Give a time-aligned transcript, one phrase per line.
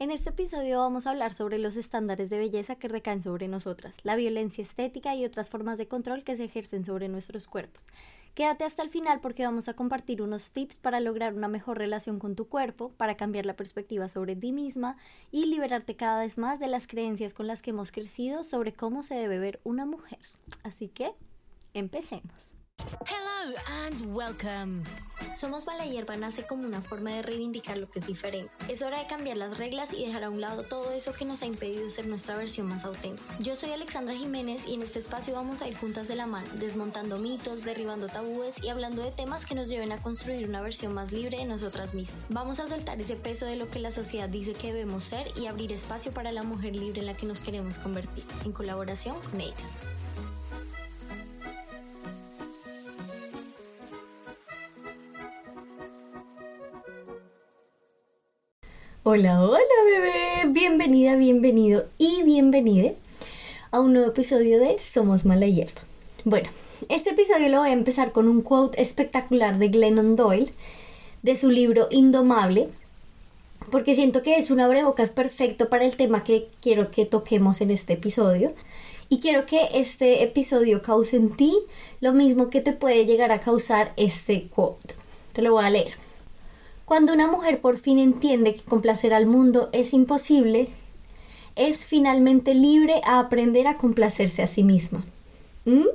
[0.00, 3.94] En este episodio vamos a hablar sobre los estándares de belleza que recaen sobre nosotras,
[4.02, 7.86] la violencia estética y otras formas de control que se ejercen sobre nuestros cuerpos.
[8.34, 12.18] Quédate hasta el final porque vamos a compartir unos tips para lograr una mejor relación
[12.18, 14.96] con tu cuerpo, para cambiar la perspectiva sobre ti misma
[15.30, 19.04] y liberarte cada vez más de las creencias con las que hemos crecido sobre cómo
[19.04, 20.18] se debe ver una mujer.
[20.64, 21.12] Así que,
[21.72, 22.52] empecemos.
[23.06, 23.54] Hello
[23.84, 24.82] and welcome.
[25.36, 28.52] Somos Mala Hierba nace como una forma de reivindicar lo que es diferente.
[28.68, 31.42] Es hora de cambiar las reglas y dejar a un lado todo eso que nos
[31.42, 33.36] ha impedido ser nuestra versión más auténtica.
[33.40, 36.46] Yo soy Alexandra Jiménez y en este espacio vamos a ir juntas de la mano,
[36.58, 40.94] desmontando mitos, derribando tabúes y hablando de temas que nos lleven a construir una versión
[40.94, 42.22] más libre de nosotras mismas.
[42.28, 45.46] Vamos a soltar ese peso de lo que la sociedad dice que debemos ser y
[45.46, 49.40] abrir espacio para la mujer libre en la que nos queremos convertir, en colaboración con
[49.40, 49.60] ellas.
[59.06, 62.96] Hola, hola bebé, bienvenida, bienvenido y bienvenide
[63.70, 65.82] a un nuevo episodio de Somos Mala Hierba.
[66.24, 66.48] Bueno,
[66.88, 70.50] este episodio lo voy a empezar con un quote espectacular de Glennon Doyle
[71.22, 72.70] de su libro Indomable,
[73.70, 77.72] porque siento que es un abrebocas perfecto para el tema que quiero que toquemos en
[77.72, 78.54] este episodio.
[79.10, 81.54] Y quiero que este episodio cause en ti
[82.00, 84.94] lo mismo que te puede llegar a causar este quote.
[85.34, 86.03] Te lo voy a leer.
[86.84, 90.68] Cuando una mujer por fin entiende que complacer al mundo es imposible,
[91.56, 95.04] es finalmente libre a aprender a complacerse a sí misma.
[95.64, 95.86] ¿Mm?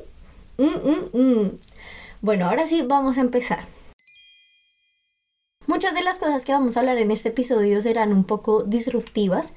[0.58, 1.52] ¿Mm, mm,
[2.22, 3.60] bueno, ahora sí vamos a empezar.
[5.68, 9.54] Muchas de las cosas que vamos a hablar en este episodio serán un poco disruptivas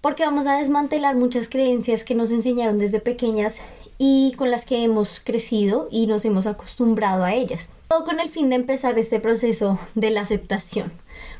[0.00, 3.60] porque vamos a desmantelar muchas creencias que nos enseñaron desde pequeñas
[3.98, 7.70] y con las que hemos crecido y nos hemos acostumbrado a ellas.
[7.88, 10.92] Todo con el fin de empezar este proceso de la aceptación,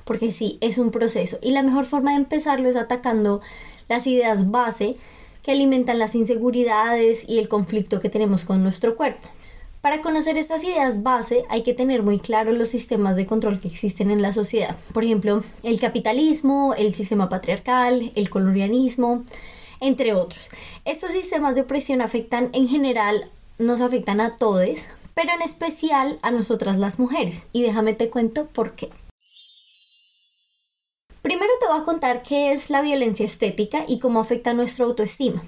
[0.05, 3.41] porque sí, es un proceso y la mejor forma de empezarlo es atacando
[3.89, 4.97] las ideas base
[5.43, 9.29] que alimentan las inseguridades y el conflicto que tenemos con nuestro cuerpo.
[9.81, 13.69] Para conocer estas ideas base hay que tener muy claro los sistemas de control que
[13.69, 14.77] existen en la sociedad.
[14.93, 19.25] Por ejemplo, el capitalismo, el sistema patriarcal, el colonialismo,
[19.81, 20.49] entre otros.
[20.85, 26.31] Estos sistemas de opresión afectan en general, nos afectan a todos, pero en especial a
[26.31, 27.49] nosotras las mujeres.
[27.55, 28.91] Y déjame te cuento por qué.
[31.23, 35.43] Primero te voy a contar qué es la violencia estética y cómo afecta nuestra autoestima.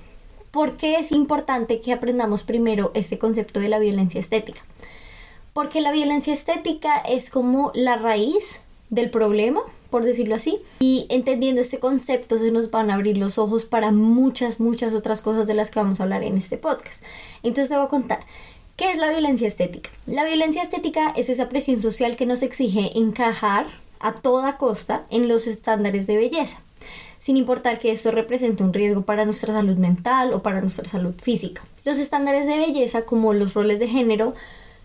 [0.51, 4.63] ¿Por qué es importante que aprendamos primero este concepto de la violencia estética?
[5.53, 11.61] Porque la violencia estética es como la raíz del problema, por decirlo así, y entendiendo
[11.61, 15.55] este concepto se nos van a abrir los ojos para muchas, muchas otras cosas de
[15.55, 17.03] las que vamos a hablar en este podcast.
[17.43, 18.21] Entonces te voy a contar.
[18.79, 19.91] ¿Qué es la violencia estética?
[20.07, 23.67] La violencia estética es esa presión social que nos exige encajar
[23.99, 26.59] a toda costa en los estándares de belleza,
[27.19, 31.17] sin importar que esto represente un riesgo para nuestra salud mental o para nuestra salud
[31.21, 31.65] física.
[31.85, 34.35] Los estándares de belleza, como los roles de género,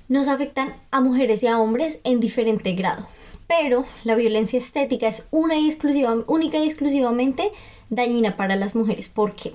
[0.08, 3.08] nos afectan a mujeres y a hombres en diferente grado.
[3.46, 7.52] Pero la violencia estética es única y exclusivamente
[7.92, 9.10] dañina para las mujeres.
[9.10, 9.54] ¿Por qué?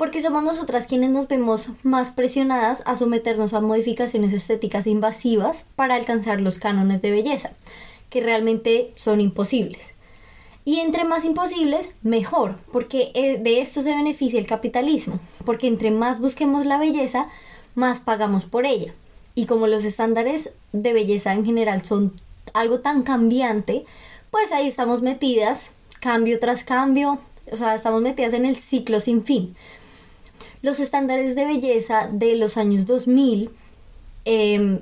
[0.00, 5.94] Porque somos nosotras quienes nos vemos más presionadas a someternos a modificaciones estéticas invasivas para
[5.94, 7.50] alcanzar los cánones de belleza,
[8.08, 9.92] que realmente son imposibles.
[10.64, 15.90] Y entre más imposibles, mejor, porque eh, de esto se beneficia el capitalismo, porque entre
[15.90, 17.26] más busquemos la belleza,
[17.74, 18.94] más pagamos por ella.
[19.34, 22.14] Y como los estándares de belleza en general son
[22.54, 23.84] algo tan cambiante,
[24.30, 27.18] pues ahí estamos metidas, cambio tras cambio,
[27.52, 29.54] o sea, estamos metidas en el ciclo sin fin
[30.62, 33.50] los estándares de belleza de los años 2000
[34.24, 34.80] em,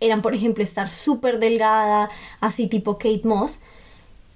[0.00, 2.10] eran, por ejemplo, estar súper delgada,
[2.40, 3.60] así tipo Kate Moss.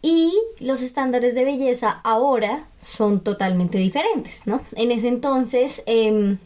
[0.01, 4.61] Y los estándares de belleza ahora son totalmente diferentes, ¿no?
[4.77, 6.39] En ese entonces, em,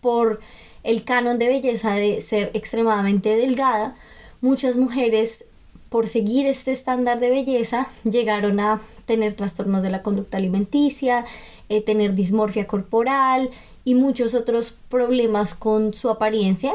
[0.00, 0.40] por
[0.82, 3.94] el canon de belleza de ser extremadamente delgada,
[4.40, 5.44] muchas mujeres,
[5.90, 11.26] por seguir este estándar de belleza, llegaron a tener trastornos de la conducta alimenticia,
[11.68, 13.50] eh, tener dismorfia corporal,
[13.84, 16.74] y muchos otros problemas con su apariencia.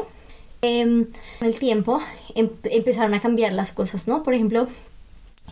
[0.60, 1.06] Em,
[1.38, 2.00] con el tiempo
[2.34, 4.24] em, empezaron a cambiar las cosas, ¿no?
[4.24, 4.66] Por ejemplo,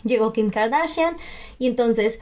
[0.04, 1.16] llegó Kim Kardashian
[1.60, 2.18] y entonces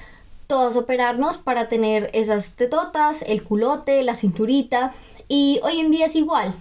[0.46, 4.92] todas operarnos para tener esas tetotas, el culote, la cinturita
[5.28, 6.54] y hoy en día es igual.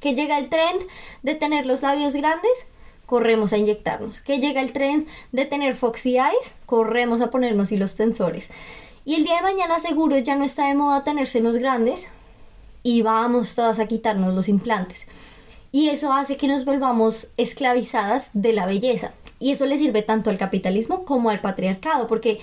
[0.00, 0.82] Que llega el trend
[1.22, 2.66] de tener los labios grandes,
[3.06, 4.20] corremos a inyectarnos.
[4.20, 8.50] Que llega el trend de tener foxy eyes, corremos a ponernos hilos tensores.
[9.10, 12.06] Y el día de mañana seguro ya no está de moda tener senos grandes
[12.84, 15.08] y vamos todas a quitarnos los implantes.
[15.72, 19.10] Y eso hace que nos volvamos esclavizadas de la belleza.
[19.40, 22.38] Y eso le sirve tanto al capitalismo como al patriarcado, porque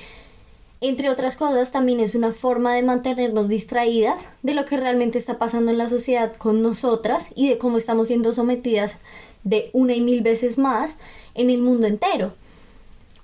[0.82, 5.40] Entre otras cosas, también es una forma de mantenernos distraídas de lo que realmente está
[5.40, 8.98] pasando en la sociedad con nosotras y de cómo estamos siendo sometidas
[9.46, 10.98] de una y mil veces más
[11.34, 12.34] en el mundo entero.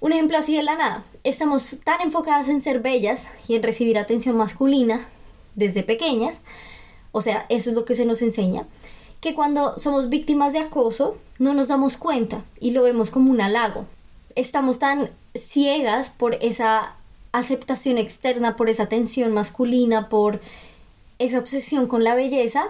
[0.03, 1.05] Un ejemplo así de la nada.
[1.23, 5.07] Estamos tan enfocadas en ser bellas y en recibir atención masculina
[5.55, 6.41] desde pequeñas,
[7.13, 8.67] o sea, eso es lo que se nos enseña,
[9.21, 13.39] que cuando somos víctimas de acoso no nos damos cuenta y lo vemos como un
[13.39, 13.85] halago.
[14.35, 16.95] Estamos tan ciegas por esa
[17.31, 20.41] aceptación externa, por esa atención masculina, por
[21.17, 22.65] esa obsesión con la belleza,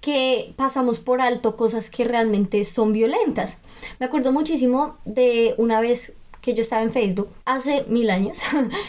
[0.00, 3.58] que pasamos por alto cosas que realmente son violentas.
[3.98, 8.40] Me acuerdo muchísimo de una vez que yo estaba en Facebook, hace mil años,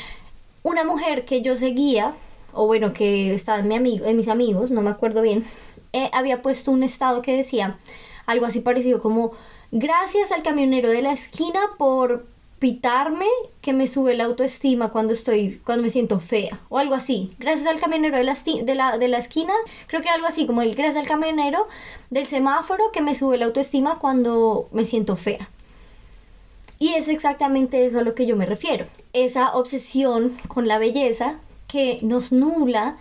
[0.63, 2.13] una mujer que yo seguía,
[2.51, 5.45] o bueno, que estaba en, mi amigo, en mis amigos, no me acuerdo bien,
[5.94, 7.77] eh, había puesto un estado que decía
[8.25, 9.31] algo así parecido como
[9.71, 12.25] gracias al camionero de la esquina por
[12.57, 13.27] pitarme
[13.61, 17.29] que me sube la autoestima cuando estoy, cuando me siento fea o algo así.
[17.38, 19.53] Gracias al camionero de la, de la, de la esquina,
[19.88, 21.67] creo que era algo así como el gracias al camionero
[22.09, 25.49] del semáforo que me sube la autoestima cuando me siento fea.
[26.79, 28.85] Y es exactamente eso a lo que yo me refiero.
[29.13, 32.97] Esa obsesión con la belleza que nos nubla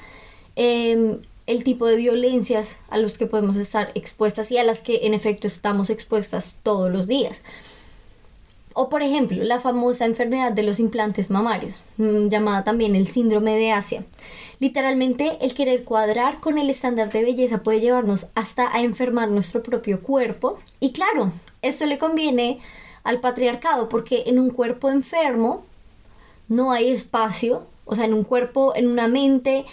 [0.56, 5.06] em, el tipo de violencias a los que podemos estar expuestas y a las que
[5.06, 7.42] en efecto estamos expuestas todos los días.
[8.74, 13.56] O por ejemplo, la famosa enfermedad de los implantes mamarios, mm, llamada también el síndrome
[13.56, 14.04] de Asia.
[14.60, 19.62] Literalmente, el querer cuadrar con el estándar de belleza puede llevarnos hasta a enfermar nuestro
[19.62, 20.58] propio cuerpo.
[20.80, 22.60] Y claro, esto le conviene
[23.04, 25.64] al patriarcado porque en un cuerpo enfermo
[26.48, 29.64] no hay espacio, o sea, en un cuerpo, en una mente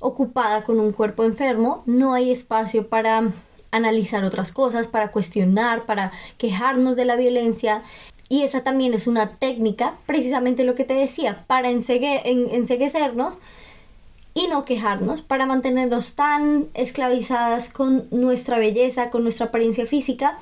[0.00, 3.32] ocupada con un cuerpo enfermo, no hay espacio para
[3.70, 7.82] analizar otras cosas, para cuestionar, para quejarnos de la violencia.
[8.28, 13.38] Y esa también es una técnica, precisamente lo que te decía, para enseguecernos
[14.34, 20.38] y no quejarnos, para mantenernos tan esclavizadas con nuestra belleza, con nuestra apariencia física,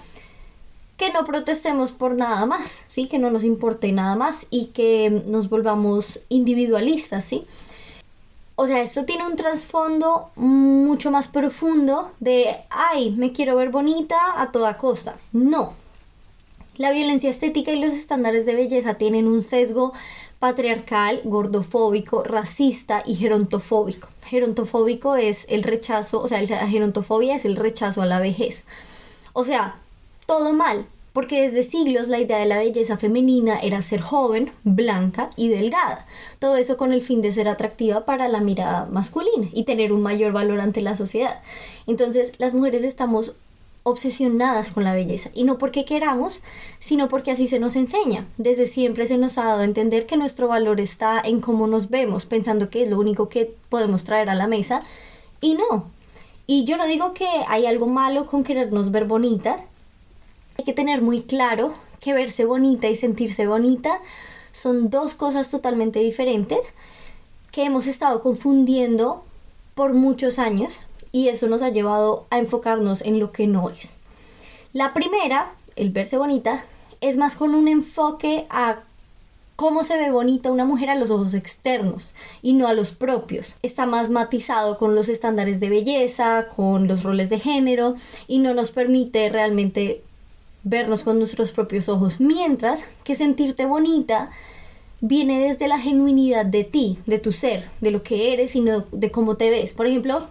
[0.96, 3.08] que no protestemos por nada más, ¿sí?
[3.08, 7.46] Que no nos importe nada más y que nos volvamos individualistas, ¿sí?
[8.56, 14.16] O sea, esto tiene un trasfondo mucho más profundo de, ay, me quiero ver bonita
[14.36, 15.18] a toda costa.
[15.32, 15.72] No,
[16.76, 19.92] la violencia estética y los estándares de belleza tienen un sesgo
[20.40, 24.08] patriarcal, gordofóbico, racista y gerontofóbico.
[24.24, 28.64] Gerontofóbico es el rechazo, o sea, la gerontofobia es el rechazo a la vejez.
[29.32, 29.76] O sea,
[30.26, 35.30] todo mal, porque desde siglos la idea de la belleza femenina era ser joven, blanca
[35.36, 36.06] y delgada.
[36.40, 40.02] Todo eso con el fin de ser atractiva para la mirada masculina y tener un
[40.02, 41.40] mayor valor ante la sociedad.
[41.86, 43.32] Entonces, las mujeres estamos
[43.84, 46.40] obsesionadas con la belleza y no porque queramos,
[46.80, 48.26] sino porque así se nos enseña.
[48.38, 51.90] Desde siempre se nos ha dado a entender que nuestro valor está en cómo nos
[51.90, 54.82] vemos, pensando que es lo único que podemos traer a la mesa
[55.40, 55.90] y no.
[56.46, 59.62] Y yo no digo que hay algo malo con querernos ver bonitas.
[60.56, 64.00] Hay que tener muy claro que verse bonita y sentirse bonita
[64.52, 66.74] son dos cosas totalmente diferentes
[67.50, 69.24] que hemos estado confundiendo
[69.74, 70.80] por muchos años
[71.12, 73.96] y eso nos ha llevado a enfocarnos en lo que no es.
[74.72, 76.64] La primera, el verse bonita,
[77.00, 78.80] es más con un enfoque a
[79.56, 82.12] cómo se ve bonita una mujer a los ojos externos
[82.42, 83.56] y no a los propios.
[83.62, 87.94] Está más matizado con los estándares de belleza, con los roles de género
[88.26, 90.02] y no nos permite realmente
[90.64, 94.30] vernos con nuestros propios ojos, mientras que sentirte bonita
[95.00, 98.84] viene desde la genuinidad de ti, de tu ser, de lo que eres y no
[98.90, 99.74] de cómo te ves.
[99.74, 100.26] Por ejemplo,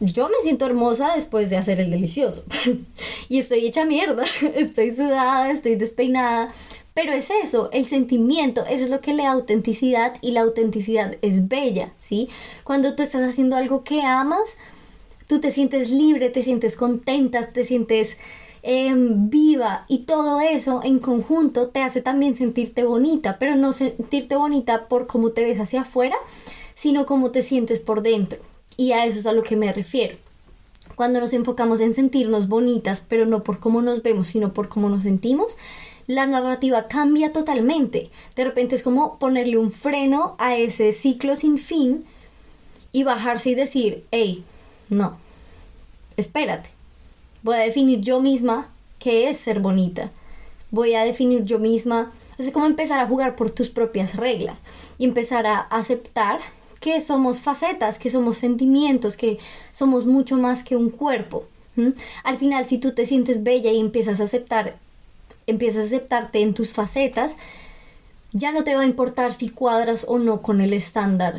[0.00, 2.42] yo me siento hermosa después de hacer el delicioso.
[3.28, 4.24] y estoy hecha mierda,
[4.54, 6.48] estoy sudada, estoy despeinada.
[6.94, 11.46] Pero es eso, el sentimiento, es lo que le da autenticidad y la autenticidad es
[11.46, 12.28] bella, ¿sí?
[12.64, 14.56] Cuando tú estás haciendo algo que amas,
[15.28, 18.16] tú te sientes libre, te sientes contenta, te sientes
[18.62, 24.36] em, viva y todo eso en conjunto te hace también sentirte bonita, pero no sentirte
[24.36, 26.16] bonita por cómo te ves hacia afuera,
[26.74, 28.38] sino cómo te sientes por dentro.
[28.76, 30.16] Y a eso es a lo que me refiero.
[30.94, 34.88] Cuando nos enfocamos en sentirnos bonitas, pero no por cómo nos vemos, sino por cómo
[34.88, 35.56] nos sentimos,
[36.06, 38.10] la narrativa cambia totalmente.
[38.36, 42.04] De repente es como ponerle un freno a ese ciclo sin fin
[42.92, 44.44] y bajarse y decir, hey,
[44.88, 45.16] no,
[46.16, 46.70] espérate,
[47.42, 48.68] voy a definir yo misma
[48.98, 50.10] qué es ser bonita.
[50.70, 54.60] Voy a definir yo misma, es como empezar a jugar por tus propias reglas
[54.98, 56.40] y empezar a aceptar
[56.80, 59.38] que somos facetas, que somos sentimientos, que
[59.70, 61.44] somos mucho más que un cuerpo.
[62.24, 64.76] Al final, si tú te sientes bella y empiezas a aceptar,
[65.46, 67.36] empiezas a aceptarte en tus facetas,
[68.32, 71.36] ya no te va a importar si cuadras o no con el estándar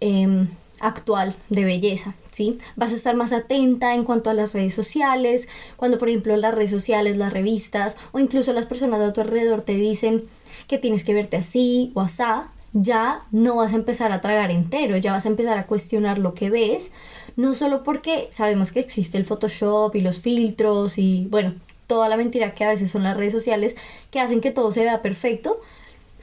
[0.00, 0.48] em,
[0.80, 2.58] actual de belleza, ¿sí?
[2.76, 6.54] Vas a estar más atenta en cuanto a las redes sociales, cuando por ejemplo las
[6.54, 10.24] redes sociales, las revistas o incluso las personas de tu alrededor te dicen
[10.68, 14.96] que tienes que verte así o asá, ya no vas a empezar a tragar entero,
[14.96, 16.90] ya vas a empezar a cuestionar lo que ves,
[17.36, 21.54] no solo porque sabemos que existe el Photoshop y los filtros y bueno,
[21.86, 23.76] toda la mentira que a veces son las redes sociales
[24.10, 25.60] que hacen que todo se vea perfecto,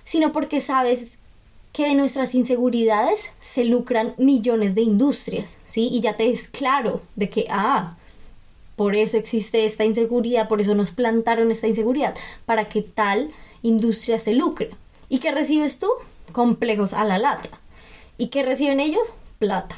[0.03, 1.17] sino porque sabes
[1.73, 5.89] que de nuestras inseguridades se lucran millones de industrias, ¿sí?
[5.91, 7.97] Y ya te es claro de que, ah,
[8.75, 12.15] por eso existe esta inseguridad, por eso nos plantaron esta inseguridad,
[12.45, 13.31] para que tal
[13.63, 14.69] industria se lucre.
[15.09, 15.87] ¿Y qué recibes tú?
[16.31, 17.49] Complejos a la lata.
[18.19, 19.11] ¿Y qué reciben ellos?
[19.39, 19.75] Plata.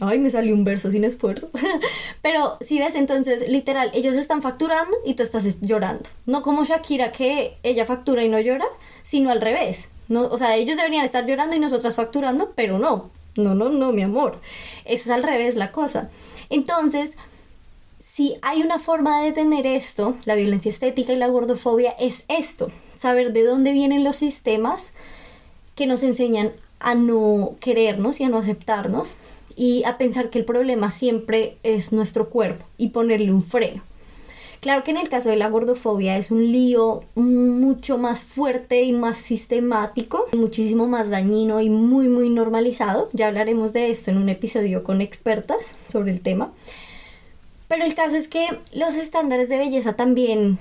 [0.00, 1.50] Ay, me salió un verso sin esfuerzo.
[2.22, 6.08] Pero si ves, entonces, literal, ellos están facturando y tú estás llorando.
[6.24, 8.66] No como Shakira, que ella factura y no llora,
[9.02, 9.90] sino al revés.
[10.10, 13.10] O sea, ellos deberían estar llorando y nosotras facturando, pero no.
[13.36, 14.40] No, no, no, mi amor.
[14.84, 16.08] Es al revés la cosa.
[16.48, 17.16] Entonces,
[18.00, 22.68] si hay una forma de detener esto, la violencia estética y la gordofobia, es esto.
[22.96, 24.92] Saber de dónde vienen los sistemas
[25.74, 29.14] que nos enseñan a no querernos y a no aceptarnos
[29.54, 33.82] y a pensar que el problema siempre es nuestro cuerpo y ponerle un freno.
[34.66, 38.92] Claro que en el caso de la gordofobia es un lío mucho más fuerte y
[38.92, 43.08] más sistemático, muchísimo más dañino y muy muy normalizado.
[43.12, 46.52] Ya hablaremos de esto en un episodio con expertas sobre el tema.
[47.68, 50.58] Pero el caso es que los estándares de belleza también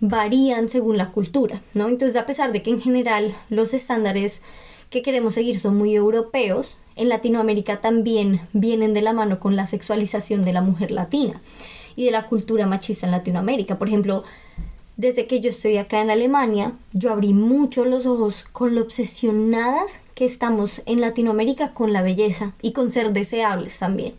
[0.00, 1.86] varían según la cultura, ¿no?
[1.86, 4.42] Entonces, a pesar de que en general los estándares
[4.90, 9.66] que queremos seguir son muy europeos, en Latinoamérica también vienen de la mano con la
[9.68, 11.40] sexualización de la mujer latina
[11.98, 13.76] y de la cultura machista en Latinoamérica.
[13.76, 14.22] Por ejemplo,
[14.96, 19.98] desde que yo estoy acá en Alemania, yo abrí mucho los ojos con lo obsesionadas
[20.14, 24.14] que estamos en Latinoamérica con la belleza y con ser deseables también.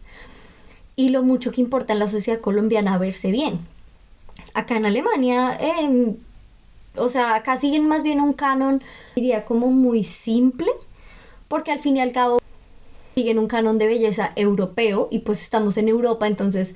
[0.98, 3.62] Y lo mucho que importa en la sociedad colombiana verse bien.
[4.54, 6.18] Acá en Alemania, em,
[6.98, 8.84] o sea, acá siguen más bien un canon,
[9.16, 10.68] diría como muy simple,
[11.48, 12.42] porque al fin y al cabo
[13.16, 16.76] siguen un canon de belleza europeo y pues estamos en Europa, entonces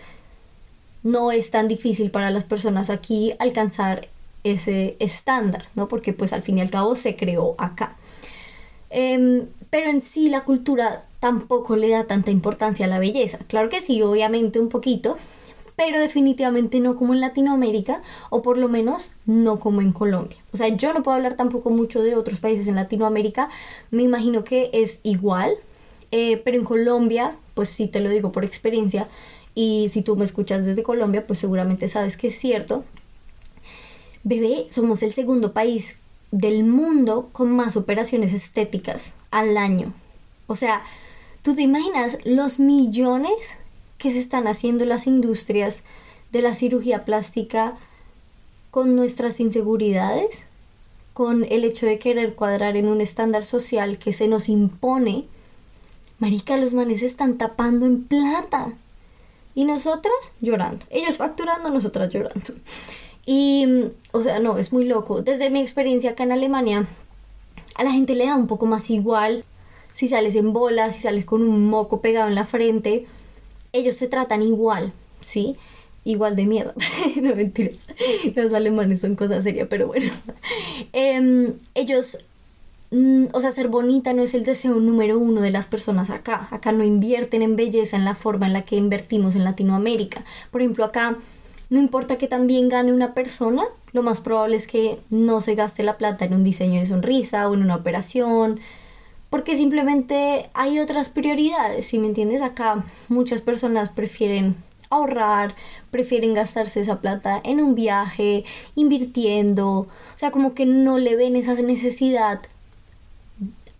[1.03, 4.07] no es tan difícil para las personas aquí alcanzar
[4.43, 5.87] ese estándar, ¿no?
[5.87, 7.95] Porque pues al fin y al cabo se creó acá.
[8.89, 13.39] Em, pero en sí la cultura tampoco le da tanta importancia a la belleza.
[13.47, 15.17] Claro que sí, obviamente un poquito,
[15.75, 20.37] pero definitivamente no como en Latinoamérica o por lo menos no como en Colombia.
[20.51, 23.49] O sea, yo no puedo hablar tampoco mucho de otros países en Latinoamérica,
[23.89, 25.53] me imagino que es igual,
[26.11, 29.07] eh, pero en Colombia, pues sí te lo digo por experiencia,
[29.55, 32.83] y si tú me escuchas desde Colombia, pues seguramente sabes que es cierto.
[34.23, 35.97] Bebé, somos el segundo país
[36.31, 39.93] del mundo con más operaciones estéticas al año.
[40.47, 40.83] O sea,
[41.41, 43.33] ¿tú te imaginas los millones
[43.97, 45.83] que se están haciendo las industrias
[46.31, 47.75] de la cirugía plástica
[48.71, 50.45] con nuestras inseguridades?
[51.13, 55.25] Con el hecho de querer cuadrar en un estándar social que se nos impone
[56.23, 58.71] Marica, los manes se están tapando en plata.
[59.55, 60.85] Y nosotras llorando.
[60.89, 62.53] Ellos facturando, nosotras llorando.
[63.25, 63.65] Y,
[64.11, 65.21] o sea, no, es muy loco.
[65.21, 66.85] Desde mi experiencia acá en Alemania,
[67.75, 69.45] a la gente le da un poco más igual
[69.91, 73.05] si sales en bolas, si sales con un moco pegado en la frente.
[73.71, 74.91] Ellos se tratan igual,
[75.21, 75.55] ¿sí?
[76.03, 76.73] Igual de mierda.
[77.21, 77.85] no mentiras.
[78.35, 80.11] Los alemanes son cosas serias, pero bueno.
[80.91, 82.17] Em, ellos
[82.93, 86.47] Mm, o sea, ser bonita no es el deseo número uno de las personas acá.
[86.51, 90.23] Acá no invierten en belleza en la forma en la que invertimos en Latinoamérica.
[90.51, 91.17] Por ejemplo, acá
[91.71, 95.81] no importa que también gane una persona, lo más probable es que no se gaste
[95.81, 98.59] la plata en un diseño de sonrisa o en una operación,
[99.31, 104.55] porque simplemente hay otras prioridades, si me entiendes, acá muchas personas prefieren
[104.91, 105.55] ahorrar,
[105.89, 108.43] prefieren gastarse esa plata en un viaje,
[108.75, 112.41] invirtiendo, o sea, como que no le ven esa necesidad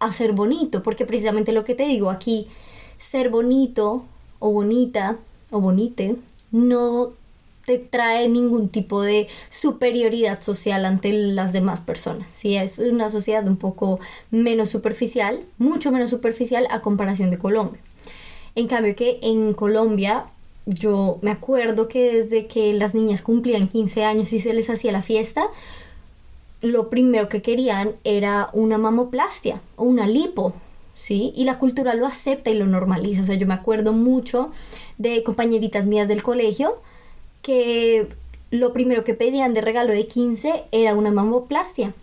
[0.03, 2.47] a ser bonito, porque precisamente lo que te digo aquí,
[2.97, 4.05] ser bonito
[4.39, 5.17] o bonita
[5.51, 6.15] o bonite
[6.51, 7.11] no
[7.65, 12.27] te trae ningún tipo de superioridad social ante las demás personas.
[12.29, 13.99] Si es una sociedad un poco
[14.31, 17.81] menos superficial, mucho menos superficial a comparación de Colombia.
[18.55, 20.25] En cambio que en Colombia
[20.65, 24.91] yo me acuerdo que desde que las niñas cumplían 15 años y se les hacía
[24.91, 25.45] la fiesta,
[26.63, 30.53] lo primero que querían era una mamoplastia o una lipo,
[30.95, 31.33] ¿sí?
[31.35, 33.21] Y la cultura lo acepta y lo normaliza.
[33.21, 34.49] O sea, yo me acuerdo mucho
[34.97, 36.81] de compañeritas mías del colegio
[37.41, 38.07] que
[38.49, 41.93] lo primero que pedían de regalo de 15 era una mamoplastia.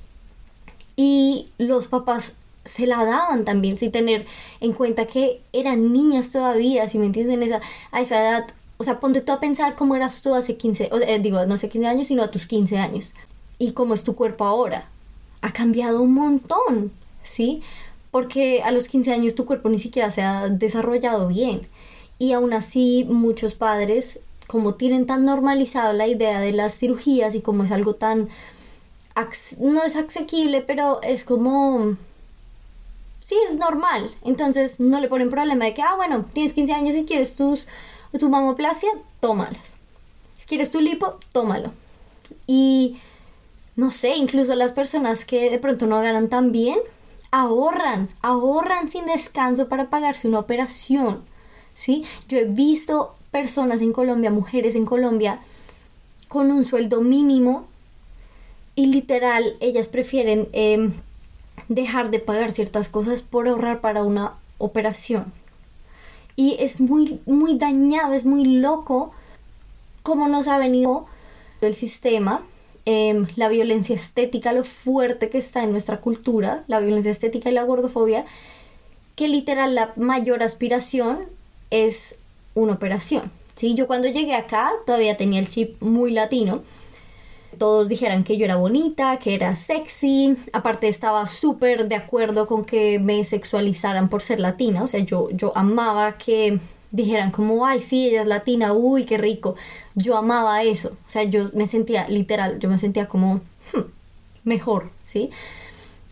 [0.94, 2.34] Y los papás
[2.66, 4.26] se la daban también, sin tener
[4.60, 7.60] en cuenta que eran niñas todavía, si me entienden, esa,
[7.92, 8.46] a esa edad.
[8.76, 11.54] O sea, ponte tú a pensar cómo eras tú hace 15, o, eh, digo, no
[11.54, 13.14] hace 15 años, sino a tus 15 años.
[13.60, 14.88] Y cómo es tu cuerpo ahora.
[15.40, 16.90] Ha cambiado un montón,
[17.22, 17.62] ¿sí?
[18.10, 21.68] Porque a los 15 años tu cuerpo ni siquiera se ha desarrollado bien.
[22.18, 27.40] Y aún así muchos padres, como tienen tan normalizado la idea de las cirugías y
[27.40, 28.28] como es algo tan...
[29.60, 31.96] no es asequible, pero es como
[33.20, 34.10] sí es normal.
[34.24, 37.68] Entonces no le ponen problema de que, ah, bueno, tienes 15 años y quieres tus,
[38.18, 38.90] tu mamoplasia,
[39.20, 39.76] tómalas.
[40.38, 41.72] Si quieres tu lipo, tómalo.
[42.46, 42.96] Y
[43.76, 46.78] no sé, incluso las personas que de pronto no ganan tan bien,
[47.30, 51.22] ahorran, ahorran sin descanso para pagarse una operación.
[51.74, 52.04] ¿Sí?
[52.28, 55.40] Yo he visto personas en Colombia, mujeres en Colombia,
[56.28, 57.66] con un sueldo mínimo
[58.74, 60.92] y literal ellas prefieren em,
[61.68, 65.32] dejar de pagar ciertas cosas por ahorrar para una operación.
[66.36, 69.12] Y es muy, muy dañado, es muy loco
[70.02, 71.06] cómo nos ha venido
[71.60, 72.42] el sistema,
[72.84, 77.52] em, la violencia estética, lo fuerte que está en nuestra cultura, la violencia estética y
[77.52, 78.24] la gordofobia,
[79.16, 81.20] que literal la mayor aspiración
[81.70, 82.16] es
[82.54, 83.30] una operación.
[83.54, 83.74] ¿sí?
[83.74, 86.62] Yo cuando llegué acá todavía tenía el chip muy latino
[87.58, 90.36] todos dijeran que yo era bonita, que era sexy.
[90.52, 94.82] Aparte estaba súper de acuerdo con que me sexualizaran por ser latina.
[94.82, 96.58] O sea, yo, yo amaba que
[96.92, 99.54] dijeran como, ay, sí, ella es latina, uy, qué rico.
[99.94, 100.90] Yo amaba eso.
[101.06, 103.36] O sea, yo me sentía, literal, yo me sentía como
[103.72, 103.80] hmm,
[104.44, 105.30] mejor, ¿sí?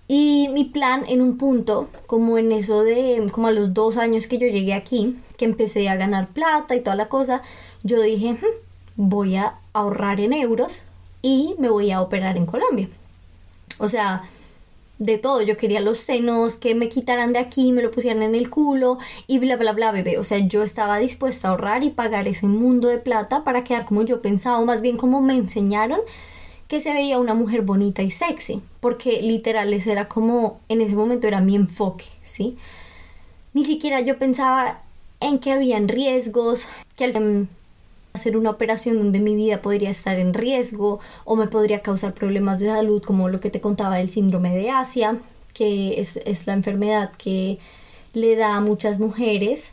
[0.06, 4.26] Y mi plan en un punto, como en eso de, como a los dos años
[4.26, 7.42] que yo llegué aquí, que empecé a ganar plata y toda la cosa,
[7.82, 8.47] yo dije, hmm,
[8.97, 10.82] voy a ahorrar en euros
[11.23, 12.88] y me voy a operar en Colombia.
[13.78, 14.25] O sea,
[14.99, 15.43] de todo.
[15.43, 18.99] Yo quería los senos, que me quitaran de aquí, me lo pusieran en el culo
[19.26, 20.19] y bla, bla, bla, bebé.
[20.19, 23.84] O sea, yo estaba dispuesta a ahorrar y pagar ese mundo de plata para quedar
[23.84, 26.00] como yo pensaba, o más bien como me enseñaron
[26.67, 28.61] que se veía una mujer bonita y sexy.
[28.80, 32.56] Porque literal, era como, en ese momento era mi enfoque, ¿sí?
[33.54, 34.82] Ni siquiera yo pensaba
[35.21, 37.49] en que habían riesgos, que al
[38.19, 42.59] hacer una operación donde mi vida podría estar en riesgo o me podría causar problemas
[42.59, 45.19] de salud como lo que te contaba del síndrome de Asia,
[45.54, 47.59] que es, es la enfermedad que
[48.13, 49.73] le da a muchas mujeres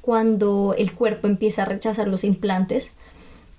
[0.00, 2.92] cuando el cuerpo empieza a rechazar los implantes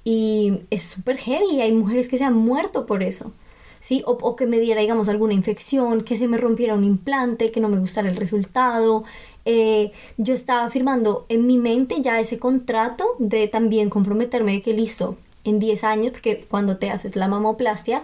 [0.03, 3.31] y es súper heavy, hay mujeres que se han muerto por eso.
[3.79, 4.03] ¿Sí?
[4.05, 7.69] O, que me diera, digamos, alguna infección, que se me rompiera un implante, que no
[7.69, 9.03] me gustara el resultado,
[9.45, 14.73] eh, yo estaba firmando en mi mente ya ese contrato de también comprometerme de que
[14.73, 18.03] listo, en 10 años, porque cuando te haces la mamoplastia,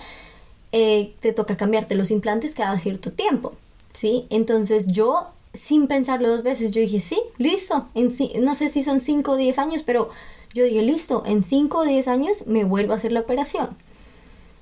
[0.71, 3.53] eh, te toca cambiarte los implantes cada cierto tiempo,
[3.93, 4.25] ¿sí?
[4.29, 8.11] Entonces yo, sin pensarlo dos veces, yo dije, sí, listo, en,
[8.43, 10.09] no sé si son 5 o 10 años, pero
[10.53, 13.69] yo dije, listo, en 5 o 10 años me vuelvo a hacer la operación.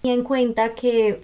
[0.03, 1.21] Y en cuenta que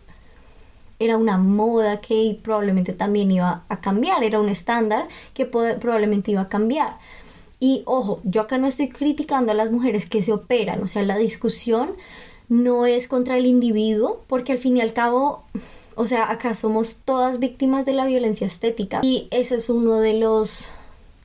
[0.99, 6.41] era una moda que probablemente también iba a cambiar, era un estándar que probablemente iba
[6.41, 6.97] a cambiar.
[7.59, 11.01] Y ojo, yo acá no estoy criticando a las mujeres que se operan, o sea,
[11.03, 11.95] la discusión
[12.47, 15.43] no es contra el individuo, porque al fin y al cabo,
[15.95, 20.13] o sea, acá somos todas víctimas de la violencia estética y ese es uno de
[20.13, 20.71] los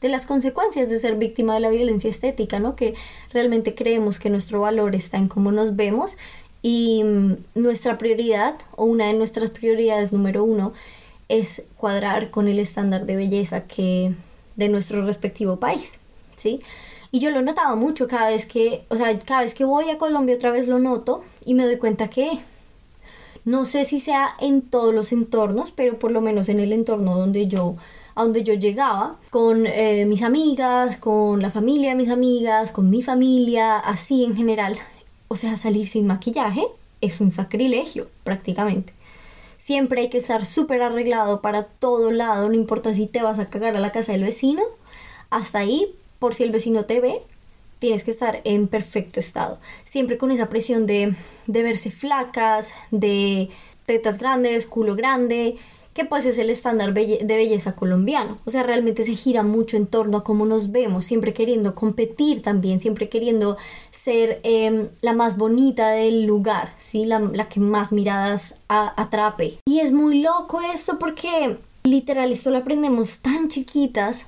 [0.00, 2.76] de las consecuencias de ser víctima de la violencia estética, ¿no?
[2.76, 2.92] Que
[3.32, 6.18] realmente creemos que nuestro valor está en cómo nos vemos
[6.64, 10.72] y mm, nuestra prioridad, o una de nuestras prioridades número uno,
[11.28, 14.14] es cuadrar con el estándar de belleza que
[14.56, 16.00] de nuestro respectivo país,
[16.36, 16.60] ¿sí?
[17.10, 19.98] Y yo lo notaba mucho cada vez que, o sea, cada vez que voy a
[19.98, 22.30] Colombia otra vez lo noto y me doy cuenta que
[23.44, 27.18] no sé si sea en todos los entornos, pero por lo menos en el entorno
[27.18, 27.76] donde yo
[28.14, 32.88] a donde yo llegaba con eh, mis amigas, con la familia de mis amigas, con
[32.88, 34.78] mi familia, así en general.
[35.34, 36.64] O sea, salir sin maquillaje
[37.00, 38.92] es un sacrilegio prácticamente.
[39.58, 43.50] Siempre hay que estar súper arreglado para todo lado, no importa si te vas a
[43.50, 44.62] cagar a la casa del vecino,
[45.30, 47.20] hasta ahí, por si el vecino te ve,
[47.80, 49.58] tienes que estar en perfecto estado.
[49.82, 51.16] Siempre con esa presión de,
[51.48, 53.50] de verse flacas, de
[53.86, 55.56] tetas grandes, culo grande,
[55.94, 58.38] que pues es el estándar de belleza colombiano.
[58.44, 62.42] O sea, realmente se gira mucho en torno a cómo nos vemos, siempre queriendo competir
[62.42, 63.56] también, siempre queriendo
[63.92, 67.06] ser em, la más bonita del lugar, ¿sí?
[67.06, 69.58] La, que más miradas atrape.
[69.66, 74.26] Y es muy loco esto porque literal esto lo aprendemos tan chiquitas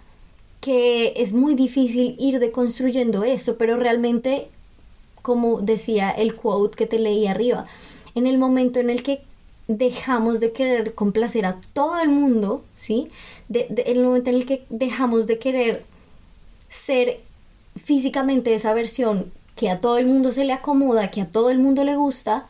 [0.60, 4.48] que es muy difícil ir deconstruyendo esto, pero realmente,
[5.20, 7.66] como decía el quote que te leí arriba,
[8.14, 9.25] en el momento en el que
[9.68, 13.08] dejamos de querer complacer a todo el mundo, ¿sí?
[13.48, 15.84] De, el momento en el que dejamos de querer
[16.68, 17.20] ser
[17.82, 21.58] físicamente esa versión que a todo el mundo se le acomoda, que a todo el
[21.58, 22.46] mundo le gusta,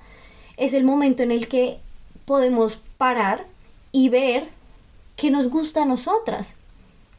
[0.56, 1.78] es el momento en el que
[2.24, 3.46] podemos parar
[3.92, 4.48] y ver
[5.14, 6.54] qué nos gusta a nosotras,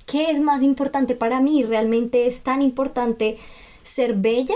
[0.05, 3.38] qué es más importante para mí, realmente es tan importante
[3.83, 4.55] ser bella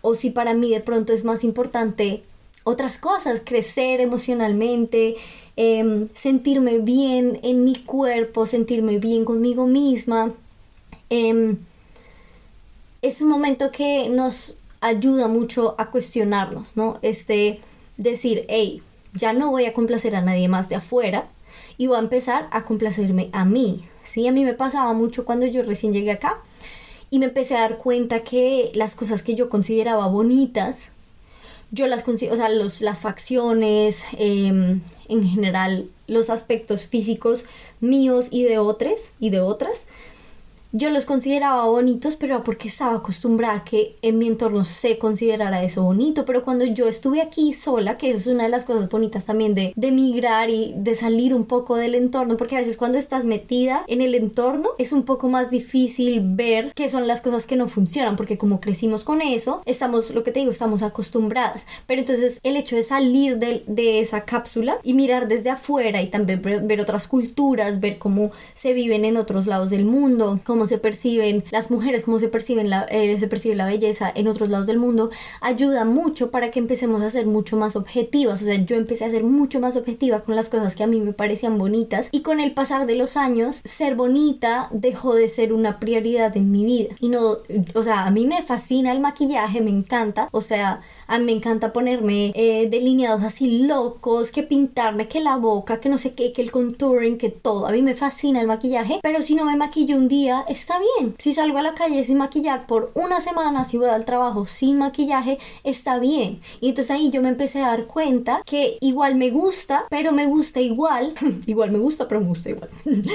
[0.00, 2.22] o si para mí de pronto es más importante
[2.64, 5.16] otras cosas, crecer emocionalmente,
[5.56, 10.32] em, sentirme bien en mi cuerpo, sentirme bien conmigo misma.
[11.10, 11.58] Em,
[13.02, 16.98] es un momento que nos ayuda mucho a cuestionarnos, ¿no?
[17.02, 17.60] Este,
[17.96, 18.82] decir, hey,
[19.14, 21.28] ya no voy a complacer a nadie más de afuera
[21.78, 24.26] y voy a empezar a complacerme a mí, ¿sí?
[24.26, 26.38] A mí me pasaba mucho cuando yo recién llegué acá
[27.10, 30.90] y me empecé a dar cuenta que las cosas que yo consideraba bonitas,
[31.72, 37.46] yo las considero, o sea, los, las facciones, em, en general, los aspectos físicos
[37.80, 39.86] míos y de otros y de otras,
[40.72, 45.62] yo los consideraba bonitos, pero porque estaba acostumbrada a que en mi entorno se considerara
[45.62, 46.24] eso bonito.
[46.24, 49.72] Pero cuando yo estuve aquí sola, que es una de las cosas bonitas también de,
[49.76, 53.84] de migrar y de salir un poco del entorno, porque a veces cuando estás metida
[53.86, 57.68] en el entorno es un poco más difícil ver qué son las cosas que no
[57.68, 61.66] funcionan, porque como crecimos con eso, estamos, lo que te digo, estamos acostumbradas.
[61.86, 66.08] Pero entonces el hecho de salir de, de esa cápsula y mirar desde afuera y
[66.08, 70.78] también ver, otras culturas, ver cómo se viven en otros lados del mundo, cómo se
[70.78, 74.66] perciben las mujeres, cómo se, perciben la, eh, se percibe la belleza en otros lados
[74.66, 78.42] del mundo, ayuda mucho para que empecemos a ser mucho más objetivas.
[78.42, 81.00] O sea, yo empecé a ser mucho más objetiva con las cosas que a mí
[81.00, 85.52] me parecían bonitas y con el pasar de los años, ser bonita dejó de ser
[85.52, 86.94] una prioridad en mi vida.
[87.00, 87.38] Y no,
[87.74, 90.28] o sea, a mí me fascina el maquillaje, me encanta.
[90.32, 95.36] O sea, a mí me encanta ponerme eh, delineados así locos, que pintarme, que la
[95.36, 97.66] boca, que no sé qué, que el contouring, que todo.
[97.66, 101.16] A mí me fascina el maquillaje, pero si no me maquillo un día, está bien.
[101.18, 104.78] Si salgo a la calle sin maquillar por una semana, si voy al trabajo sin
[104.78, 106.40] maquillaje, está bien.
[106.60, 110.26] Y entonces ahí yo me empecé a dar cuenta que igual me gusta, pero me
[110.26, 111.14] gusta igual.
[111.46, 112.70] igual me gusta, pero me gusta igual.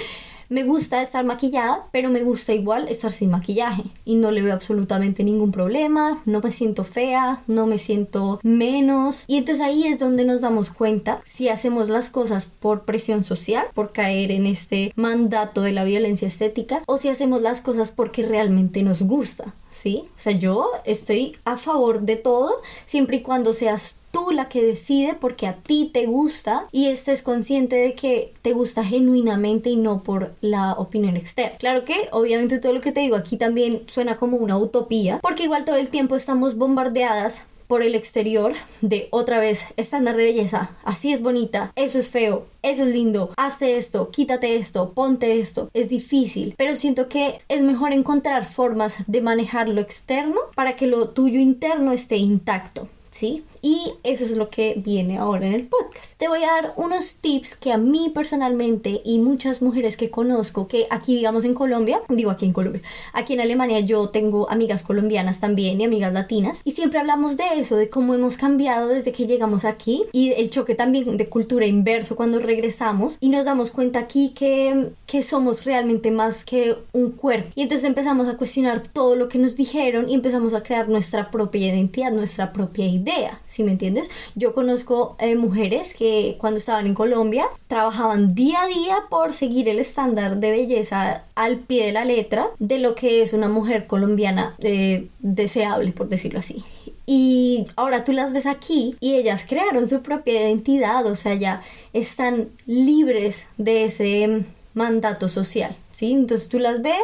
[0.49, 3.83] Me gusta estar maquillada, pero me gusta igual estar sin maquillaje.
[4.05, 9.25] Y no le veo absolutamente ningún problema, no me siento fea, no me siento menos.
[9.27, 13.67] Y entonces ahí es donde nos damos cuenta si hacemos las cosas por presión social,
[13.73, 18.23] por caer en este mandato de la violencia estética, o si hacemos las cosas porque
[18.23, 19.53] realmente nos gusta.
[19.69, 20.05] ¿Sí?
[20.15, 22.53] O sea, yo estoy a favor de todo
[22.85, 23.97] siempre y cuando seas
[24.31, 28.83] la que decide porque a ti te gusta y estés consciente de que te gusta
[28.83, 31.57] genuinamente y no por la opinión externa.
[31.57, 35.43] Claro que obviamente todo lo que te digo aquí también suena como una utopía porque
[35.43, 40.71] igual todo el tiempo estamos bombardeadas por el exterior de otra vez estándar de belleza,
[40.83, 45.69] así es bonita, eso es feo, eso es lindo, hazte esto, quítate esto, ponte esto,
[45.73, 50.87] es difícil, pero siento que es mejor encontrar formas de manejar lo externo para que
[50.87, 52.87] lo tuyo interno esté intacto.
[53.09, 53.43] ¿sí?
[53.61, 56.17] Y eso es lo que viene ahora en el podcast.
[56.17, 60.67] Te voy a dar unos tips que a mí personalmente y muchas mujeres que conozco,
[60.67, 62.81] que aquí digamos en Colombia, digo aquí en Colombia,
[63.13, 67.43] aquí en Alemania yo tengo amigas colombianas también y amigas latinas y siempre hablamos de
[67.57, 71.65] eso, de cómo hemos cambiado desde que llegamos aquí y el choque también de cultura
[71.65, 77.11] inverso cuando regresamos y nos damos cuenta aquí que, que somos realmente más que un
[77.11, 77.51] cuerpo.
[77.55, 81.31] Y entonces empezamos a cuestionar todo lo que nos dijeron y empezamos a crear nuestra
[81.31, 84.11] propia identidad, nuestra propia idea si me entiendes?
[84.35, 89.67] Yo conozco eh, mujeres que cuando estaban en Colombia trabajaban día a día por seguir
[89.69, 93.87] el estándar de belleza al pie de la letra de lo que es una mujer
[93.87, 96.63] colombiana eh, deseable, por decirlo así.
[97.05, 101.61] Y ahora tú las ves aquí y ellas crearon su propia identidad, o sea, ya
[101.93, 106.11] están libres de ese mandato social, ¿sí?
[106.11, 106.97] Entonces tú las ves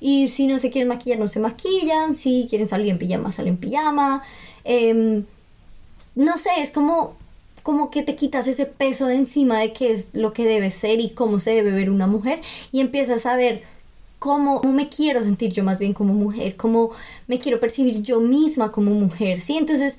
[0.00, 3.54] y si no se quieren maquillar, no se maquillan, si quieren salir en pijama, salen
[3.54, 4.22] en pijama.
[4.64, 5.22] Eh,
[6.14, 7.16] no sé, es como,
[7.62, 11.00] como que te quitas ese peso de encima de qué es lo que debe ser
[11.00, 12.40] y cómo se debe ver una mujer
[12.72, 13.62] y empiezas a ver
[14.20, 16.90] cómo, me quiero sentir yo más bien como mujer, cómo
[17.26, 19.56] me quiero percibir yo misma como mujer, ¿sí?
[19.56, 19.98] Entonces,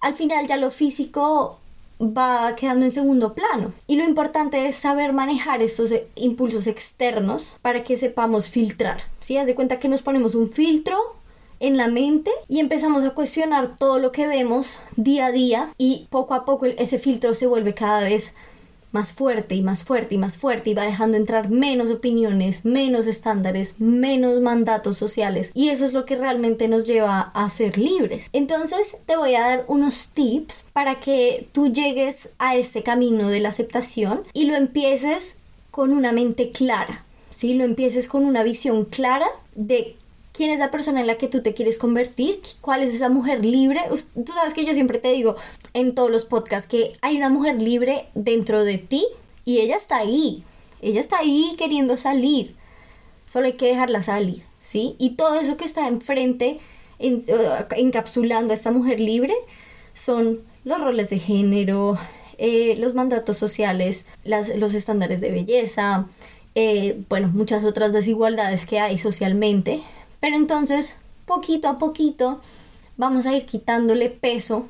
[0.00, 1.58] al final ya lo físico
[2.00, 3.72] va quedando en segundo plano.
[3.86, 9.00] Y lo importante es saber manejar estos impulsos externos para que sepamos filtrar.
[9.20, 9.36] Si ¿sí?
[9.36, 10.96] Haz de cuenta que nos ponemos un filtro
[11.60, 16.06] en la mente y empezamos a cuestionar todo lo que vemos día a día y
[16.10, 18.34] poco a poco ese filtro se vuelve cada vez
[18.92, 23.06] más fuerte y más fuerte y más fuerte y va dejando entrar menos opiniones, menos
[23.06, 28.30] estándares, menos mandatos sociales y eso es lo que realmente nos lleva a ser libres.
[28.32, 33.40] Entonces te voy a dar unos tips para que tú llegues a este camino de
[33.40, 35.34] la aceptación y lo empieces
[35.70, 37.54] con una mente clara, ¿sí?
[37.54, 39.96] Lo empieces con una visión clara de
[40.38, 43.44] quién es la persona en la que tú te quieres convertir, cuál es esa mujer
[43.44, 43.80] libre.
[44.14, 45.34] Tú sabes que yo siempre te digo
[45.74, 49.04] en todos los podcasts que hay una mujer libre dentro de ti
[49.44, 50.44] y ella está ahí.
[50.80, 52.54] Ella está ahí queriendo salir.
[53.26, 54.94] Solo hay que dejarla salir, ¿sí?
[55.00, 56.60] Y todo eso que está enfrente,
[57.00, 57.24] en,
[57.76, 59.34] encapsulando a esta mujer libre,
[59.92, 61.98] son los roles de género,
[62.38, 66.06] eh, los mandatos sociales, las, los estándares de belleza,
[66.54, 69.80] eh, bueno, muchas otras desigualdades que hay socialmente,
[70.20, 70.94] pero entonces,
[71.26, 72.40] poquito a poquito,
[72.96, 74.66] vamos a ir quitándole peso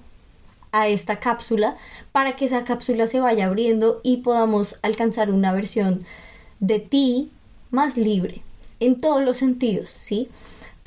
[0.72, 1.76] a esta cápsula
[2.12, 6.04] para que esa cápsula se vaya abriendo y podamos alcanzar una versión
[6.60, 7.30] de ti
[7.70, 8.42] más libre
[8.80, 10.28] en todos los sentidos, ¿sí?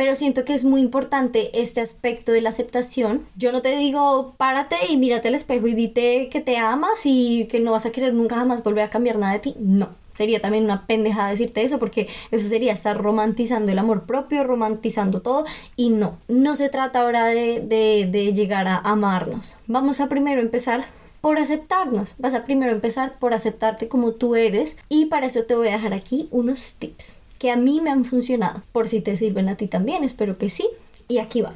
[0.02, 3.28] Pero siento que es muy importante este aspecto de la aceptación.
[3.36, 7.46] Yo no te digo párate y mírate al espejo y dite que te amas y
[7.46, 9.56] que no vas a querer nunca jamás volver a cambiar nada de ti.
[9.60, 14.44] No, sería también una pendejada decirte eso porque eso sería estar romantizando el amor propio,
[14.44, 19.56] romantizando todo y no, no se trata ahora de, de, llegar a amarnos.
[19.68, 20.84] Vamos a primero empezar
[21.22, 22.16] por aceptarnos.
[22.18, 25.74] Vas a primero empezar por aceptarte como tú eres y para eso te voy a
[25.74, 28.62] dejar aquí unos tips que a mí me han funcionado.
[28.72, 30.70] Por si te sirven a ti también, espero que sí.
[31.08, 31.56] Y aquí va.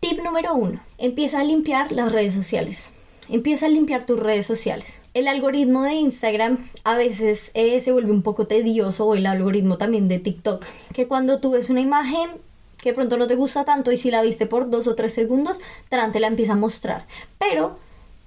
[0.00, 0.78] Tip número uno.
[0.98, 2.92] Empieza a limpiar las redes sociales.
[3.30, 5.00] Empieza a limpiar tus redes sociales.
[5.14, 9.78] El algoritmo de Instagram a veces eh, se vuelve un poco tedioso o el algoritmo
[9.78, 12.28] también de TikTok, que cuando tú ves una imagen
[12.76, 15.60] que pronto no te gusta tanto y si la viste por dos o tres segundos,
[15.88, 17.06] te la empieza a mostrar.
[17.38, 17.78] Pero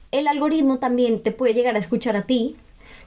[0.09, 2.55] el algoritmo también te puede llegar a escuchar a ti.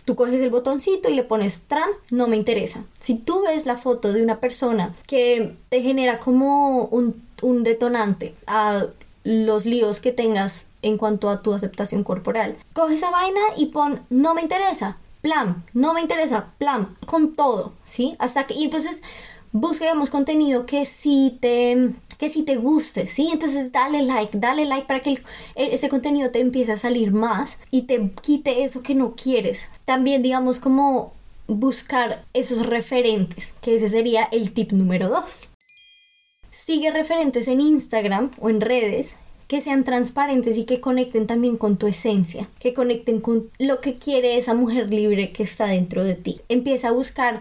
[0.05, 2.85] Tú coges el botoncito y le pones tran, no me interesa.
[3.01, 7.23] Si tú ves la foto de una persona que te genera como un,
[7.63, 8.87] detonante a
[9.23, 12.57] los líos que tengas en cuanto a tu aceptación corporal.
[12.73, 17.73] Coge esa vaina y pon no me interesa, plan, no me interesa, plan, con todo,
[17.85, 18.17] ¿sí?
[18.19, 19.03] Hasta que y entonces
[19.55, 23.31] busquemos contenido que sí te que si te guste, ¿sí?
[23.33, 25.23] Entonces dale like, dale like para que
[25.57, 29.69] ese contenido te empiece a salir más y te quite eso que no quieres.
[29.85, 31.13] También digamos como
[31.47, 35.49] buscar esos referentes, que ese sería el tip número 2.
[36.51, 39.17] Sigue referentes en Instagram o en redes
[39.49, 43.97] que sean transparentes y que conecten también con tu esencia, que conecten con lo que
[43.97, 46.41] quiere esa mujer libre que está dentro de ti.
[46.49, 47.41] Empieza a buscar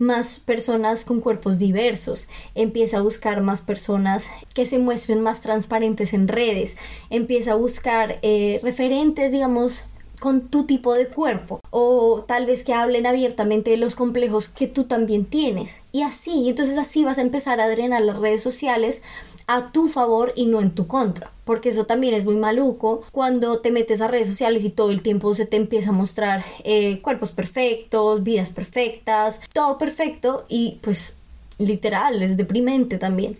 [0.00, 6.14] más personas con cuerpos diversos, empieza a buscar más personas que se muestren más transparentes
[6.14, 6.76] en redes,
[7.10, 9.84] empieza a buscar eh, referentes, digamos,
[10.20, 11.60] con tu tipo de cuerpo.
[11.70, 15.80] O tal vez que hablen abiertamente de los complejos que tú también tienes.
[15.90, 19.02] Y así, entonces así vas a empezar a drenar las redes sociales
[19.50, 21.32] a tu favor y no en tu contra.
[21.44, 25.02] Porque eso también es muy maluco cuando te metes a redes sociales y todo el
[25.02, 31.14] tiempo se te empieza a mostrar eh, cuerpos perfectos, vidas perfectas, todo perfecto y pues
[31.58, 33.38] literal, es deprimente también.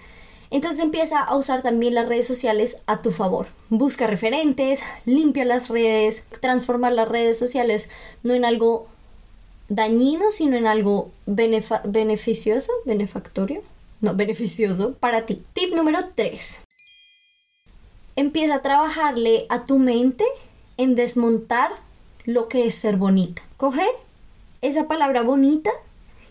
[0.50, 3.46] Entonces empieza a usar también las redes sociales a tu favor.
[3.68, 7.88] Busca referentes, limpia las redes, transformar las redes sociales
[8.24, 8.88] no en algo
[9.68, 13.62] dañino, sino en algo beneficioso, benefactorio
[14.00, 15.42] no beneficioso para ti.
[15.52, 16.62] Tip número 3.
[18.16, 20.24] Empieza a trabajarle a tu mente
[20.76, 21.70] en desmontar
[22.24, 23.42] lo que es ser bonita.
[23.56, 23.86] Coge
[24.62, 25.70] esa palabra bonita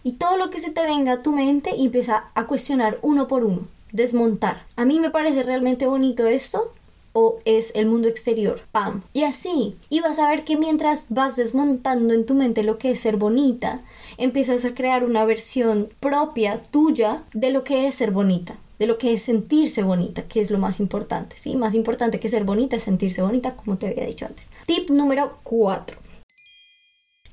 [0.03, 3.27] y todo lo que se te venga a tu mente y empieza a cuestionar uno
[3.27, 3.67] por uno.
[3.91, 4.65] Desmontar.
[4.75, 6.73] A mí me parece realmente bonito esto
[7.13, 8.61] o es el mundo exterior.
[8.71, 9.03] ¡Pam!
[9.13, 12.91] Y así, y vas a ver que mientras vas desmontando en tu mente lo que
[12.91, 13.81] es ser bonita,
[14.17, 18.97] empiezas a crear una versión propia tuya de lo que es ser bonita de lo
[18.97, 21.57] que es sentirse bonita, que es lo más importante, ¿sí?
[21.57, 24.47] Más importante que ser bonita es sentirse bonita, como te había dicho antes.
[24.65, 25.97] Tip número 4.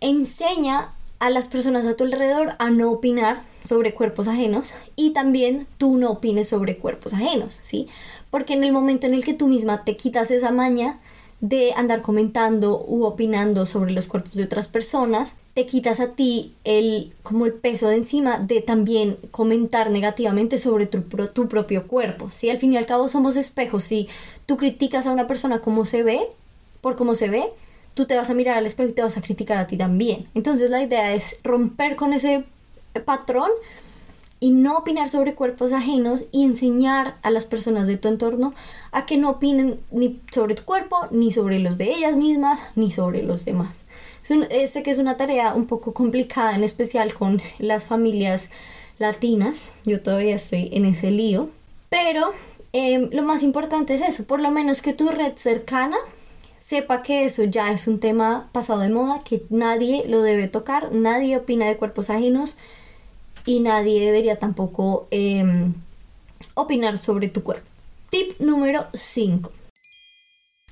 [0.00, 5.66] Enseña a las personas a tu alrededor a no opinar sobre cuerpos ajenos y también
[5.78, 7.88] tú no opines sobre cuerpos ajenos, ¿sí?
[8.30, 11.00] Porque en el momento en el que tú misma te quitas esa maña
[11.40, 16.54] de andar comentando u opinando sobre los cuerpos de otras personas, te quitas a ti
[16.64, 22.30] el como el peso de encima de también comentar negativamente sobre tu, tu propio cuerpo.
[22.30, 24.08] Si al fin y al cabo somos espejos, si
[24.44, 26.20] tú criticas a una persona como se ve,
[26.80, 27.46] por cómo se ve,
[27.96, 30.28] tú te vas a mirar al espejo y te vas a criticar a ti también.
[30.34, 32.44] Entonces la idea es romper con ese
[33.06, 33.50] patrón
[34.38, 38.52] y no opinar sobre cuerpos ajenos y enseñar a las personas de tu entorno
[38.92, 42.90] a que no opinen ni sobre tu cuerpo, ni sobre los de ellas mismas, ni
[42.90, 43.86] sobre los demás.
[44.28, 48.50] Eh, sé que es una tarea un poco complicada, en especial con las familias
[48.98, 49.72] latinas.
[49.86, 51.48] Yo todavía estoy en ese lío.
[51.88, 52.32] Pero
[52.74, 55.96] em, lo más importante es eso, por lo menos que tu red cercana
[56.66, 60.92] sepa que eso ya es un tema pasado de moda, que nadie lo debe tocar,
[60.92, 62.56] nadie opina de cuerpos ajenos
[63.44, 65.74] y nadie debería tampoco em,
[66.54, 67.64] opinar sobre tu cuerpo.
[68.10, 69.52] Tip número 5.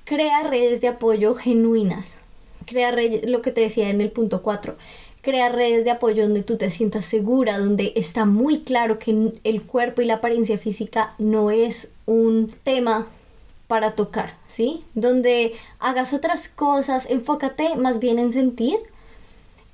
[0.02, 2.18] Crea redes de apoyo genuinas.
[2.66, 4.74] Crea redes, lo que te decía en el punto 4.
[5.22, 9.62] Crea redes de apoyo donde tú te sientas segura, donde está muy claro que el
[9.62, 13.07] cuerpo y la apariencia física no es un tema
[13.66, 14.85] para tocar, ¿sí?
[14.94, 18.79] Donde hagas otras cosas, enfócate más bien en sentir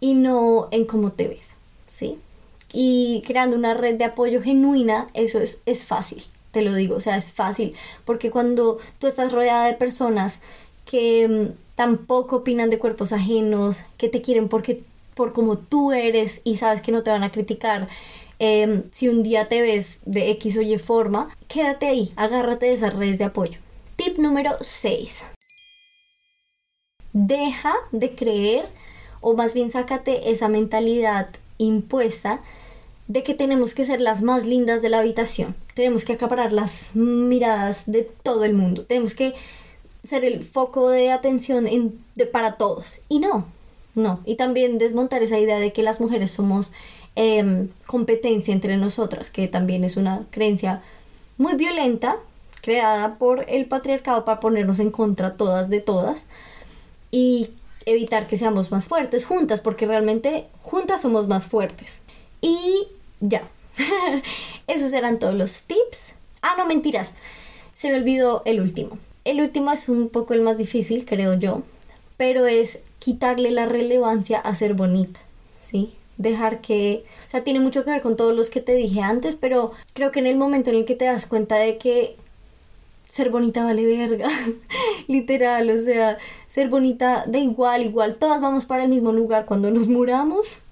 [0.01, 1.57] y no en cómo te ves,
[1.89, 2.19] ¿sí?
[2.73, 7.01] Y creando una red de apoyo genuina, eso es, es fácil, te lo digo, o
[7.01, 7.75] sea, es fácil,
[8.05, 10.41] porque cuando tú estás rodeada de personas
[10.85, 14.83] que mm, tampoco opinan de cuerpos ajenos, que te quieren porque
[15.15, 17.89] por como tú eres y sabes que no te van a criticar,
[18.39, 22.75] em, si un día te ves de X o Y forma, quédate ahí, agárrate de
[22.75, 23.59] esas redes de apoyo.
[24.03, 25.25] Tip número 6.
[27.13, 28.67] Deja de creer,
[29.21, 32.41] o más bien sácate esa mentalidad impuesta
[33.09, 35.55] de que tenemos que ser las más lindas de la habitación.
[35.75, 38.87] Tenemos que acaparar las miradas de todo el mundo.
[38.87, 39.35] Tenemos que
[40.03, 41.69] ser el foco de atención
[42.15, 43.01] de, para todos.
[43.11, 43.45] Y no,
[43.95, 44.21] no.
[44.25, 46.73] Y también desmontar esa idea de que las mujeres somos
[47.17, 50.81] em, competencia entre nosotras, que también es una creencia
[51.37, 52.17] muy violenta
[52.61, 56.25] creada por el patriarcado para ponernos en contra todas de todas
[57.11, 57.51] y
[57.87, 62.01] evitar que seamos más fuertes juntas, porque realmente juntas somos más fuertes.
[62.41, 62.87] Y
[63.21, 63.43] ya,
[64.67, 66.15] esos eran todos los tips.
[66.43, 67.15] Ah, no, mentiras,
[67.75, 68.99] se me olvidó el último.
[69.25, 71.63] El último es un poco el más difícil, creo yo,
[72.17, 75.21] pero es quitarle la relevancia a ser bonita,
[75.59, 75.95] ¿sí?
[76.17, 79.37] Dejar que, o sea, tiene mucho que ver con todos los que te dije antes,
[79.37, 82.17] pero creo que en el momento en el que te das cuenta de que
[83.11, 84.29] ser bonita vale verga,
[85.09, 89.71] literal, o sea, ser bonita da igual, igual, todas vamos para el mismo lugar cuando
[89.73, 90.63] nos muramos,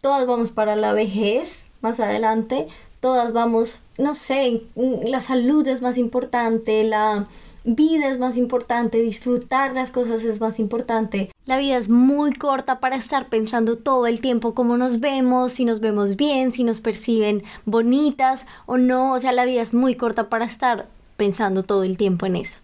[0.00, 2.66] todas vamos para la vejez más adelante,
[2.98, 7.28] todas vamos, no sé, la salud es más importante, la
[7.62, 11.30] vida es más importante, disfrutar las cosas es más importante.
[11.46, 15.64] La vida es muy corta para estar pensando todo el tiempo cómo nos vemos, si
[15.64, 19.94] nos vemos bien, si nos perciben bonitas o no, o sea, la vida es muy
[19.94, 20.88] corta para estar
[21.20, 22.60] pensando todo el tiempo en eso.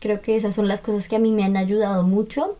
[0.00, 2.58] Creo que esas son las cosas que a mí me han ayudado mucho.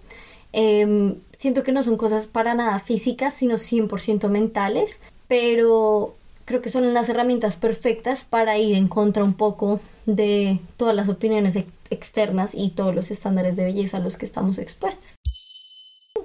[0.55, 6.16] Em, siento que no son cosas para nada físicas, sino 100% mentales, pero
[6.47, 11.11] creo que son las herramientas perfectas para ir en contra un poco de todas las
[11.11, 11.59] opiniones
[11.90, 15.17] externas y todos los estándares de belleza a los que estamos expuestas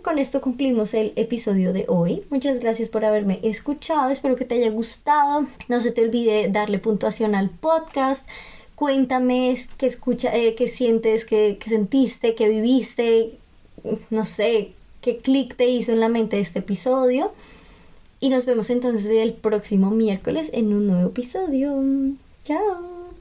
[0.04, 2.24] con esto concluimos el episodio de hoy.
[2.30, 4.12] Muchas gracias por haberme escuchado.
[4.12, 5.48] Espero que te haya gustado.
[5.70, 8.28] No se te olvide darle puntuación al podcast.
[8.76, 13.32] Cuéntame qué escucha, eh, qué sientes, qué, qué sentiste, qué viviste.
[14.10, 17.32] No sé, qué clic te hizo en la mente este episodio.
[18.20, 21.82] Y nos vemos entonces el próximo miércoles en un nuevo episodio.
[22.44, 23.14] Chao.